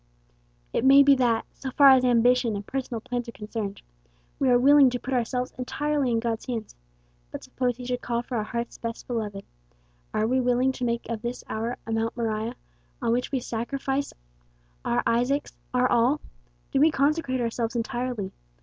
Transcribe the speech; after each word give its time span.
"It 0.73 0.83
may 0.83 1.03
be 1.03 1.13
that, 1.17 1.45
so 1.53 1.69
far 1.69 1.91
as 1.91 2.03
ambition 2.03 2.55
and 2.55 2.65
personal 2.65 3.01
plans 3.01 3.29
are 3.29 3.33
concerned, 3.33 3.83
we 4.39 4.49
are 4.49 4.57
willing 4.57 4.89
to 4.89 4.99
put 4.99 5.13
ourselves 5.13 5.53
entirely 5.59 6.09
in 6.09 6.19
God's 6.19 6.47
hands; 6.47 6.73
but 7.29 7.43
suppose 7.43 7.77
he 7.77 7.85
should 7.85 8.01
call 8.01 8.23
for 8.23 8.35
our 8.37 8.43
hearts' 8.43 8.79
best 8.79 9.05
beloved, 9.05 9.45
are 10.11 10.25
we 10.25 10.39
willing 10.41 10.71
to 10.71 10.85
make 10.85 11.07
of 11.07 11.21
this 11.21 11.43
hour 11.47 11.77
a 11.85 11.91
Mount 11.91 12.17
Moriah, 12.17 12.55
on 12.99 13.11
which 13.11 13.31
we 13.31 13.39
sacrifice 13.39 14.11
our 14.83 15.03
Isaacs 15.05 15.55
our 15.71 15.87
all? 15.87 16.19
Do 16.71 16.79
we 16.79 16.89
consecrate 16.89 17.39
ourselves 17.39 17.75
entirely? 17.75 18.31